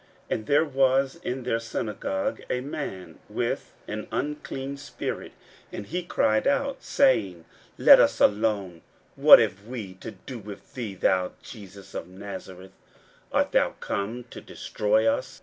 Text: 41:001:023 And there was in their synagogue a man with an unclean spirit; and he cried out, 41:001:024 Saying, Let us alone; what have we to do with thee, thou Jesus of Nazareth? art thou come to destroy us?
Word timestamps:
41:001:023 0.31 0.37
And 0.39 0.47
there 0.47 0.65
was 0.65 1.15
in 1.23 1.43
their 1.43 1.59
synagogue 1.59 2.41
a 2.49 2.61
man 2.61 3.19
with 3.29 3.75
an 3.87 4.07
unclean 4.11 4.75
spirit; 4.75 5.31
and 5.71 5.85
he 5.85 6.01
cried 6.01 6.47
out, 6.47 6.79
41:001:024 6.79 6.83
Saying, 6.83 7.45
Let 7.77 7.99
us 7.99 8.19
alone; 8.19 8.81
what 9.15 9.37
have 9.37 9.67
we 9.67 9.93
to 9.93 10.09
do 10.09 10.39
with 10.39 10.73
thee, 10.73 10.95
thou 10.95 11.33
Jesus 11.43 11.93
of 11.93 12.07
Nazareth? 12.07 12.73
art 13.31 13.51
thou 13.51 13.75
come 13.79 14.23
to 14.31 14.41
destroy 14.41 15.05
us? 15.05 15.39